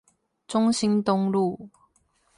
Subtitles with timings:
[0.47, 1.69] 中興東路